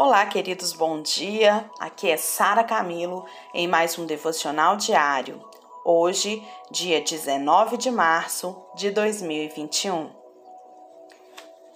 [0.00, 1.68] Olá, queridos, bom dia.
[1.80, 5.44] Aqui é Sara Camilo em mais um devocional diário.
[5.84, 6.40] Hoje,
[6.70, 10.08] dia 19 de março de 2021.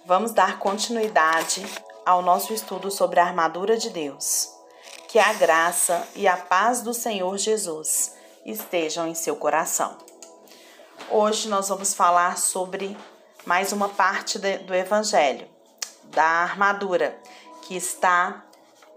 [0.05, 1.65] Vamos dar continuidade
[2.05, 4.49] ao nosso estudo sobre a armadura de Deus.
[5.09, 8.15] Que a graça e a paz do Senhor Jesus
[8.45, 9.97] estejam em seu coração.
[11.11, 12.95] Hoje nós vamos falar sobre
[13.45, 15.45] mais uma parte do Evangelho,
[16.05, 17.21] da armadura
[17.73, 18.45] que está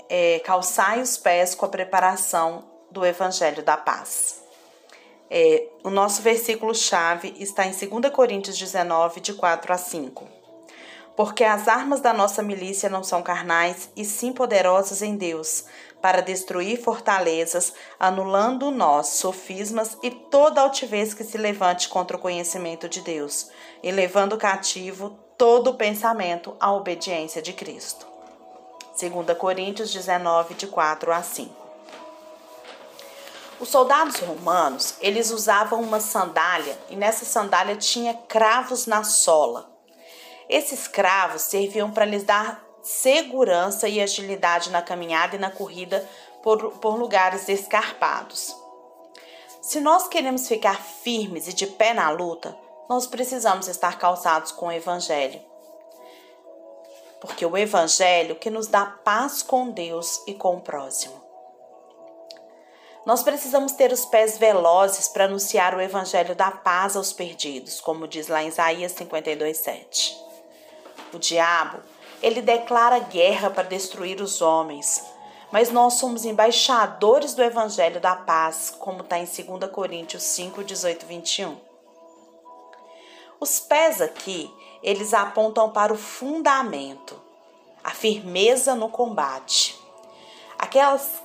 [0.06, 4.42] é, calçai os pés com a preparação do Evangelho da Paz.
[5.30, 10.28] É, o nosso versículo-chave está em 2 Coríntios 19, de 4 a 5.
[11.16, 15.64] Porque as armas da nossa milícia não são carnais, e sim poderosas em Deus,
[16.02, 22.90] para destruir fortalezas, anulando nós sofismas e toda altivez que se levante contra o conhecimento
[22.90, 23.48] de Deus,
[23.82, 28.15] e levando cativo todo o pensamento à obediência de Cristo.
[28.98, 31.54] 2 Coríntios 19, de 4 a 5.
[33.60, 39.70] Os soldados romanos, eles usavam uma sandália e nessa sandália tinha cravos na sola.
[40.48, 46.02] Esses cravos serviam para lhes dar segurança e agilidade na caminhada e na corrida
[46.42, 48.56] por, por lugares escarpados.
[49.60, 52.56] Se nós queremos ficar firmes e de pé na luta,
[52.88, 55.55] nós precisamos estar calçados com o Evangelho
[57.20, 61.26] porque o Evangelho que nos dá paz com Deus e com o próximo.
[63.06, 68.08] Nós precisamos ter os pés velozes para anunciar o Evangelho da paz aos perdidos, como
[68.08, 70.12] diz lá em Isaías 52,7.
[71.14, 71.78] O diabo,
[72.20, 75.04] ele declara guerra para destruir os homens,
[75.52, 81.06] mas nós somos embaixadores do Evangelho da paz, como está em 2 Coríntios 5, 18,
[81.06, 81.56] 21.
[83.38, 84.52] Os pés aqui,
[84.86, 87.20] eles apontam para o fundamento,
[87.82, 89.76] a firmeza no combate.
[90.56, 91.20] Aquelas,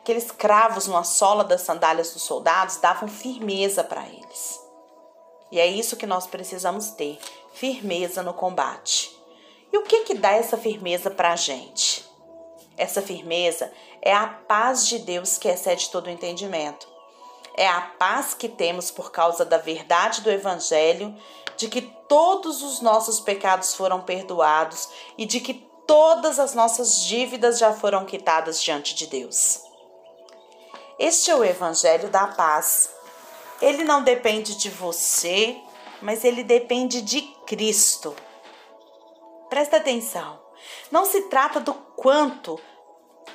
[0.00, 4.58] aqueles cravos numa sola das sandálias dos soldados davam firmeza para eles.
[5.50, 7.18] E é isso que nós precisamos ter,
[7.52, 9.14] firmeza no combate.
[9.70, 12.10] E o que que dá essa firmeza para a gente?
[12.78, 16.88] Essa firmeza é a paz de Deus que excede todo o entendimento.
[17.58, 21.14] É a paz que temos por causa da verdade do Evangelho
[21.56, 25.54] de que todos os nossos pecados foram perdoados e de que
[25.86, 29.60] todas as nossas dívidas já foram quitadas diante de Deus.
[30.98, 32.90] Este é o Evangelho da paz.
[33.60, 35.56] Ele não depende de você,
[36.00, 38.14] mas ele depende de Cristo.
[39.48, 40.40] Presta atenção.
[40.90, 42.58] Não se trata do quanto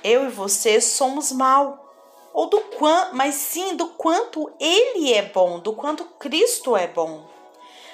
[0.03, 1.85] eu e você somos mal,
[2.33, 7.36] ou do quanto, mas sim do quanto ele é bom, do quanto Cristo é bom.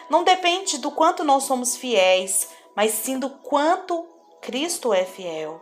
[0.09, 4.07] Não depende do quanto nós somos fiéis, mas sim do quanto
[4.41, 5.61] Cristo é fiel.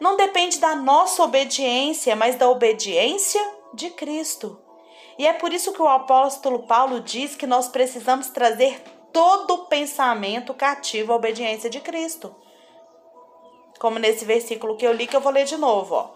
[0.00, 3.40] Não depende da nossa obediência, mas da obediência
[3.74, 4.60] de Cristo.
[5.18, 8.80] E é por isso que o apóstolo Paulo diz que nós precisamos trazer
[9.12, 12.34] todo pensamento cativo à obediência de Cristo.
[13.80, 16.10] Como nesse versículo que eu li, que eu vou ler de novo, ó.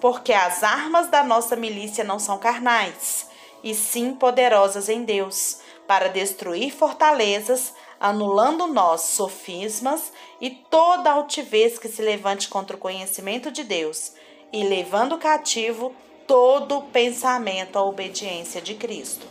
[0.00, 3.28] Porque as armas da nossa milícia não são carnais,
[3.62, 11.88] e sim poderosas em Deus, para destruir fortalezas, anulando nós sofismas e toda altivez que
[11.88, 14.12] se levante contra o conhecimento de Deus,
[14.52, 15.94] e levando cativo
[16.26, 19.26] todo pensamento à obediência de Cristo.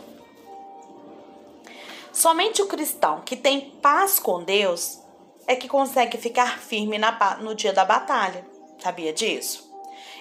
[2.12, 4.98] Somente o cristão que tem paz com Deus
[5.46, 6.98] é que consegue ficar firme
[7.40, 8.44] no dia da batalha.
[8.80, 9.72] Sabia disso?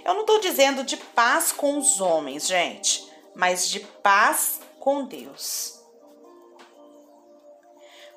[0.05, 5.76] Eu não estou dizendo de paz com os homens, gente, mas de paz com Deus.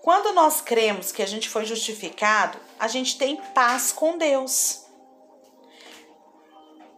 [0.03, 4.87] Quando nós cremos que a gente foi justificado, a gente tem paz com Deus.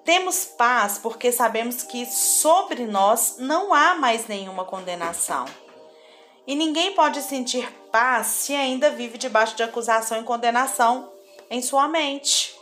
[0.04, 5.46] Temos paz porque sabemos que sobre nós não há mais nenhuma condenação.
[6.46, 11.12] E ninguém pode sentir paz se ainda vive debaixo de acusação e condenação
[11.50, 12.56] em sua mente.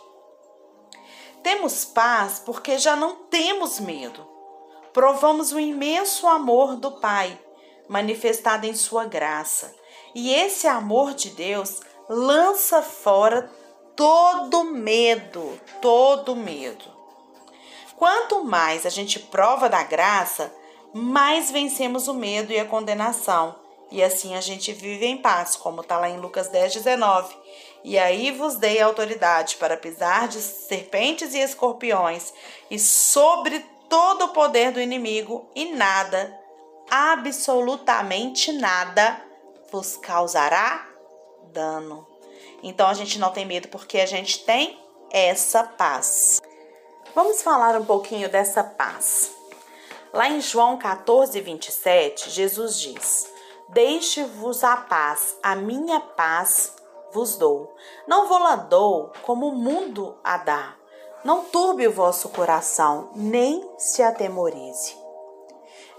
[1.43, 4.27] Temos paz porque já não temos medo.
[4.93, 7.39] Provamos o imenso amor do Pai,
[7.89, 9.80] manifestado em Sua graça
[10.15, 13.51] e esse amor de Deus lança fora
[13.95, 16.85] todo medo, todo medo.
[17.97, 20.53] Quanto mais a gente prova da graça,
[20.93, 23.55] mais vencemos o medo e a condenação.
[23.91, 27.37] E assim a gente vive em paz, como está lá em Lucas 10, 19.
[27.85, 32.33] E aí vos dei autoridade para pisar de serpentes e escorpiões,
[32.71, 36.39] e sobre todo o poder do inimigo, e nada,
[36.91, 39.21] absolutamente nada,
[39.71, 40.89] vos causará
[41.53, 42.07] dano.
[42.63, 44.79] Então a gente não tem medo porque a gente tem
[45.11, 46.41] essa paz.
[47.15, 49.33] Vamos falar um pouquinho dessa paz.
[50.13, 53.33] Lá em João 14, 27, Jesus diz:
[53.69, 56.75] Deixe-vos a paz, a minha paz
[57.13, 57.75] vos dou.
[58.07, 60.75] Não vou lá dou como o mundo a dá.
[61.25, 65.00] Não turbe o vosso coração, nem se atemorize.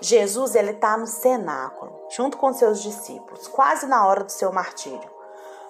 [0.02, 5.10] Jesus ele está no cenáculo, junto com seus discípulos, quase na hora do seu martírio.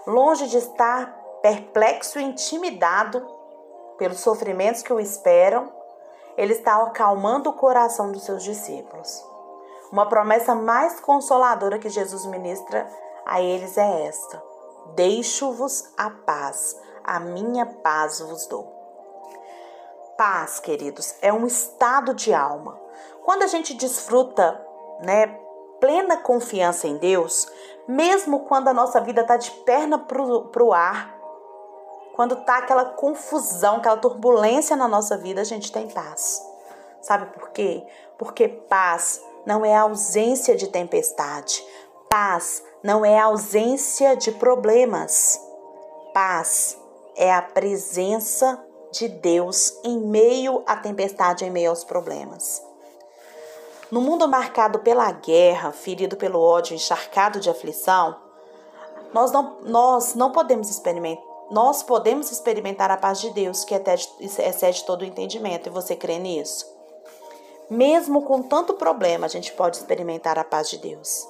[0.08, 1.06] Longe de estar
[1.42, 3.28] perplexo e intimidado
[3.98, 5.72] pelos sofrimentos que o esperam,
[6.38, 9.24] ele está acalmando o coração dos seus discípulos.
[9.92, 12.90] Uma promessa mais consoladora que Jesus ministra
[13.26, 14.42] a eles é esta:
[14.96, 18.66] Deixo-vos a paz, a minha paz vos dou.
[20.18, 22.81] Paz, queridos, é um estado de alma.
[23.24, 24.60] Quando a gente desfruta,
[25.02, 25.28] né,
[25.80, 27.48] plena confiança em Deus,
[27.88, 31.18] mesmo quando a nossa vida está de perna para o ar,
[32.14, 36.46] quando tá aquela confusão, aquela turbulência na nossa vida, a gente tem paz.
[37.02, 37.84] Sabe por quê?
[38.18, 41.66] Porque paz não é ausência de tempestade.
[42.10, 45.42] Paz não é ausência de problemas.
[46.14, 46.78] Paz
[47.16, 52.62] é a presença de Deus em meio à tempestade, em meio aos problemas.
[53.92, 58.16] No mundo marcado pela guerra, ferido pelo ódio, encharcado de aflição,
[59.14, 63.76] nós não, nós não podemos experimentar nós podemos experimentar a paz de Deus, que
[64.22, 66.66] excede todo o entendimento, e você crê nisso?
[67.70, 71.28] Mesmo com tanto problema, a gente pode experimentar a paz de Deus.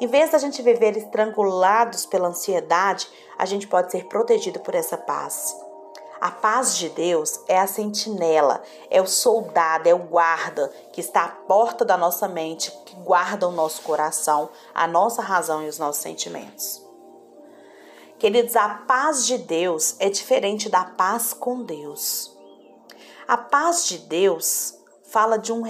[0.00, 3.08] Em vez da gente viver estrangulados pela ansiedade,
[3.38, 5.56] a gente pode ser protegido por essa paz.
[6.22, 11.24] A paz de Deus é a sentinela, é o soldado, é o guarda que está
[11.24, 15.80] à porta da nossa mente, que guarda o nosso coração, a nossa razão e os
[15.80, 16.80] nossos sentimentos.
[18.20, 22.32] Queridos, a paz de Deus é diferente da paz com Deus.
[23.26, 25.64] A paz de Deus fala de um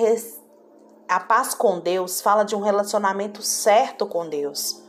[1.09, 4.83] a paz com Deus fala de um relacionamento certo com Deus.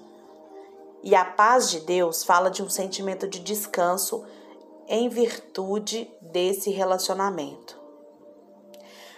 [1.02, 4.26] E a paz de Deus fala de um sentimento de descanso
[4.96, 7.82] em virtude desse relacionamento.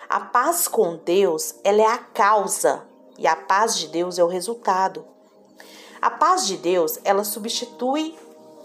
[0.08, 2.88] A paz com Deus, ela é a causa
[3.18, 5.06] e a paz de Deus é o resultado.
[6.02, 8.16] A paz de Deus, ela substitui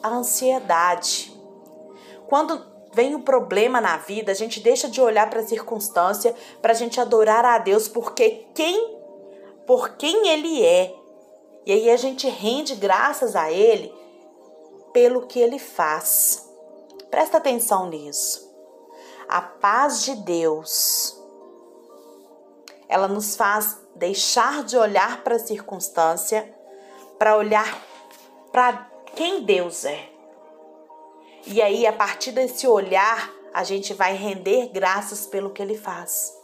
[0.00, 1.36] a ansiedade.
[2.28, 6.32] Quando vem um problema na vida, a gente deixa de olhar para a circunstância
[6.62, 9.00] para a gente adorar a Deus porque quem
[9.66, 10.94] por quem ele é.
[11.66, 13.92] E aí a gente rende graças a ele
[14.92, 16.49] pelo que ele faz.
[17.10, 18.48] Presta atenção nisso.
[19.28, 21.20] A paz de Deus
[22.90, 26.52] ela nos faz deixar de olhar para a circunstância
[27.16, 27.80] para olhar
[28.50, 30.08] para quem Deus é.
[31.46, 36.36] E aí, a partir desse olhar, a gente vai render graças pelo que ele faz.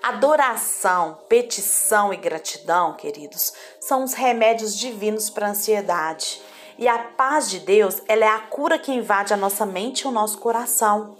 [0.00, 6.40] Adoração, petição e gratidão, queridos, são os remédios divinos para a ansiedade.
[6.78, 10.08] E a paz de Deus, ela é a cura que invade a nossa mente e
[10.08, 11.16] o nosso coração.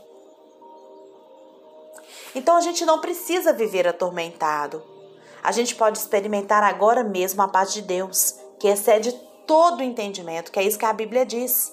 [2.35, 4.83] Então a gente não precisa viver atormentado.
[5.43, 9.13] A gente pode experimentar agora mesmo a paz de Deus que excede
[9.47, 11.73] todo o entendimento, que é isso que a Bíblia diz.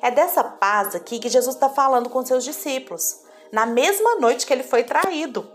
[0.00, 3.20] É dessa paz aqui que Jesus está falando com seus discípulos,
[3.52, 5.48] na mesma noite que ele foi traído.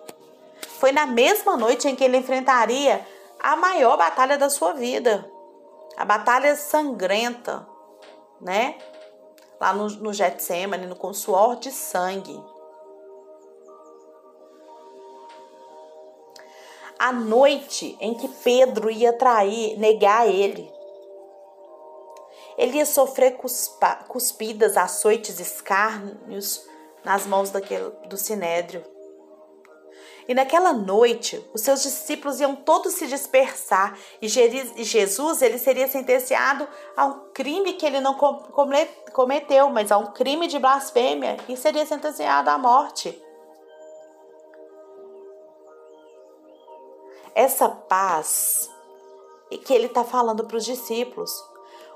[0.80, 3.06] Foi na mesma noite em que ele enfrentaria
[3.40, 5.29] a maior batalha da sua vida,
[6.00, 7.68] a batalha sangrenta,
[8.42, 8.78] né?
[9.60, 12.42] Lá no, no Getsemane, no, com suor de sangue.
[17.00, 20.70] a noite em que Pedro ia trair, negar ele.
[22.58, 26.68] Ele ia sofrer cuspa, cuspidas, açoites, escárnios
[27.06, 28.84] nas mãos daquele, do sinédrio.
[30.30, 36.66] E naquela noite, os seus discípulos iam todos se dispersar e Jesus ele seria sentenciado
[36.96, 38.14] a um crime que ele não
[39.12, 43.20] cometeu, mas a um crime de blasfêmia e seria sentenciado à morte.
[47.40, 48.70] essa paz
[49.64, 51.32] que ele está falando para os discípulos.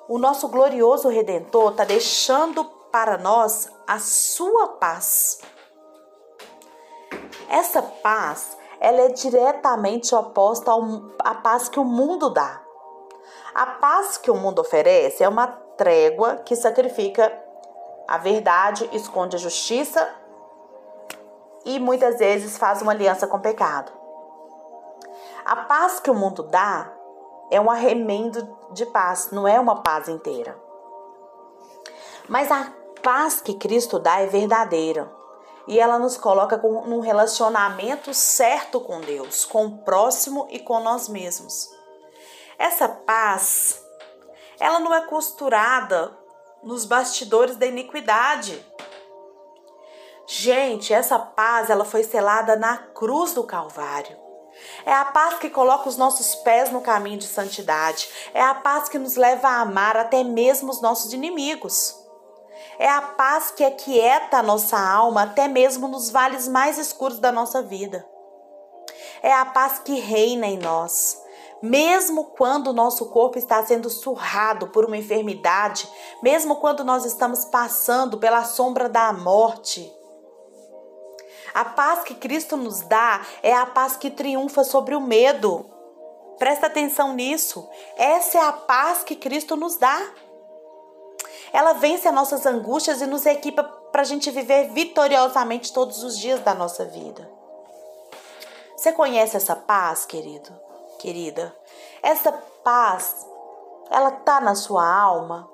[0.07, 5.41] O nosso glorioso Redentor está deixando para nós a sua paz.
[7.53, 10.71] Essa paz, ela é diretamente oposta
[11.19, 12.59] à paz que o mundo dá.
[13.53, 17.31] A paz que o mundo oferece é uma trégua que sacrifica
[18.07, 20.15] a verdade, esconde a justiça
[21.63, 23.91] e muitas vezes faz uma aliança com o pecado.
[25.45, 26.91] A paz que o mundo dá
[27.51, 30.57] é um arremendo de paz, não é uma paz inteira.
[32.27, 35.21] Mas a paz que Cristo dá é verdadeira
[35.67, 40.79] e ela nos coloca com, num relacionamento certo com Deus, com o próximo e com
[40.79, 41.69] nós mesmos.
[42.57, 43.81] Essa paz,
[44.59, 46.17] ela não é costurada
[46.61, 48.63] nos bastidores da iniquidade.
[50.25, 54.17] Gente, essa paz, ela foi selada na cruz do Calvário.
[54.85, 58.07] É a paz que coloca os nossos pés no caminho de santidade.
[58.33, 62.02] É a paz que nos leva a amar até mesmo os nossos inimigos.
[62.79, 67.31] É a paz que aquieta a nossa alma até mesmo nos vales mais escuros da
[67.31, 68.05] nossa vida.
[69.21, 71.21] É a paz que reina em nós.
[71.61, 75.87] Mesmo quando o nosso corpo está sendo surrado por uma enfermidade,
[76.21, 79.89] mesmo quando nós estamos passando pela sombra da morte,
[81.53, 85.65] a paz que Cristo nos dá é a paz que triunfa sobre o medo.
[86.39, 87.69] Presta atenção nisso.
[87.95, 90.01] Essa é a paz que Cristo nos dá.
[91.51, 96.17] Ela vence as nossas angústias e nos equipa para a gente viver vitoriosamente todos os
[96.17, 97.29] dias da nossa vida.
[98.75, 100.51] Você conhece essa paz, querido?
[100.99, 101.55] Querida,
[102.01, 102.31] essa
[102.63, 103.25] paz,
[103.89, 105.49] ela tá na sua alma?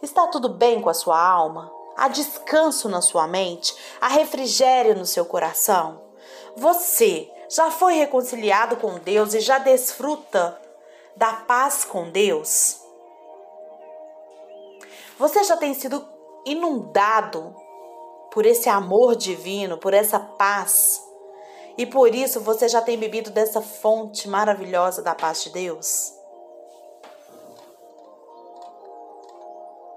[0.00, 1.70] Está tudo bem com a sua alma?
[1.96, 3.76] Há descanso na sua mente?
[4.00, 6.00] Há refrigério no seu coração?
[6.56, 10.60] Você já foi reconciliado com Deus e já desfruta
[11.14, 12.81] da paz com Deus?
[15.18, 16.06] Você já tem sido
[16.44, 17.54] inundado
[18.30, 21.00] por esse amor divino, por essa paz?
[21.76, 26.12] E por isso você já tem bebido dessa fonte maravilhosa da paz de Deus?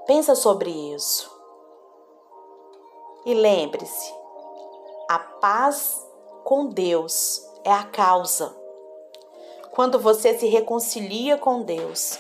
[0.06, 1.34] Pensa sobre isso.
[3.26, 4.14] E lembre-se,
[5.10, 6.06] a paz
[6.44, 8.56] com Deus é a causa.
[9.72, 12.20] Quando você se reconcilia com Deus,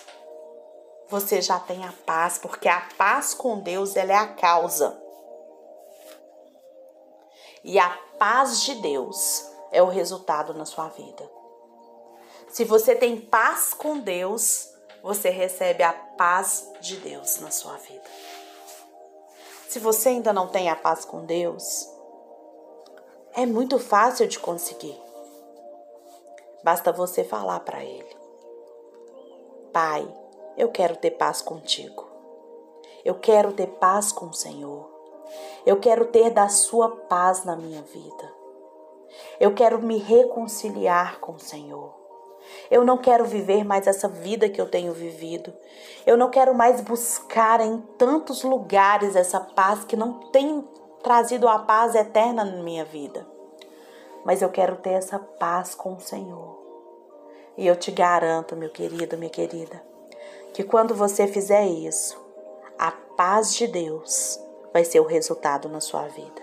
[1.10, 5.00] você já tem a paz, porque a paz com Deus ela é a causa.
[7.64, 11.30] E a paz de Deus é o resultado na sua vida.
[12.50, 14.70] Se você tem paz com Deus,
[15.04, 18.04] você recebe a paz de Deus na sua vida.
[19.68, 21.90] Se você ainda não tem a paz com Deus,
[23.34, 25.00] é muito fácil de conseguir.
[26.64, 28.18] Basta você falar para Ele:
[29.74, 30.08] Pai,
[30.58, 32.06] eu quero ter paz contigo.
[33.04, 34.90] Eu quero ter paz com o Senhor.
[35.66, 38.34] Eu quero ter da Sua paz na minha vida.
[39.40, 41.94] Eu quero me reconciliar com o Senhor.
[42.70, 45.54] Eu não quero viver mais essa vida que eu tenho vivido.
[46.06, 50.68] Eu não quero mais buscar em tantos lugares essa paz que não tem
[51.04, 53.28] trazido a paz eterna na minha vida.
[54.24, 56.64] Mas eu quero ter essa paz com o Senhor.
[57.58, 59.82] E eu te garanto, meu querido, minha querida,
[60.56, 62.18] que quando você fizer isso,
[62.80, 64.40] a paz de Deus
[64.72, 66.42] vai ser o resultado na sua vida.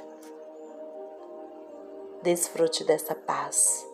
[2.21, 3.87] Desfrute dessa paz.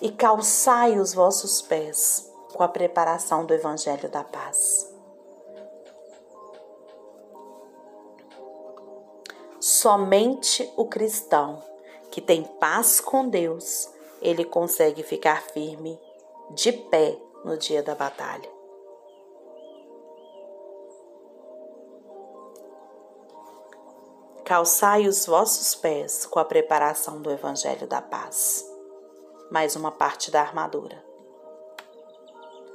[0.00, 4.90] E calçai os vossos pés com a preparação do Evangelho da Paz.
[9.60, 11.62] Somente o cristão
[12.10, 13.90] que tem paz com Deus,
[14.22, 16.00] ele consegue ficar firme,
[16.52, 18.59] de pé no dia da batalha.
[24.50, 28.68] Calçai os vossos pés com a preparação do Evangelho da Paz.
[29.48, 31.04] Mais uma parte da armadura.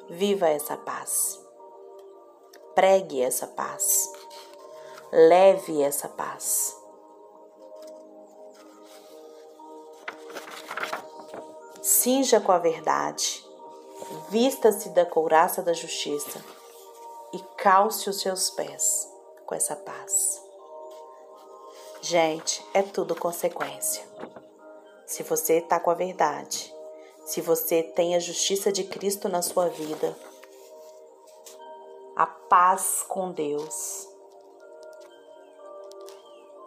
[0.10, 1.38] Viva essa paz.
[2.74, 4.10] Pregue essa paz.
[5.12, 6.74] Leve essa paz.
[11.82, 13.46] Cinja com a verdade.
[14.30, 16.42] Vista-se da couraça da justiça
[17.34, 19.12] e calce os seus pés
[19.46, 20.45] com essa paz.
[22.08, 24.06] Gente, é tudo consequência.
[25.08, 26.72] Se você está com a verdade,
[27.26, 30.16] se você tem a justiça de Cristo na sua vida,
[32.16, 34.08] a paz com Deus,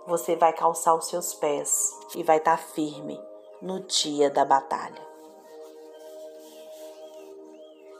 [0.08, 3.16] você vai calçar os seus pés e vai estar tá firme
[3.62, 5.06] no dia da batalha.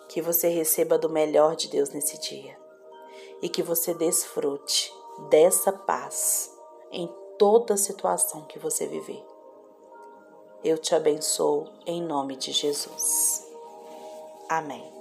[0.09, 2.59] Que você receba do melhor de Deus nesse dia
[3.41, 4.93] e que você desfrute
[5.31, 6.53] dessa paz
[6.91, 9.25] em toda situação que você viver.
[10.65, 13.47] Eu te abençoo em nome de Jesus.
[14.49, 14.98] Amém.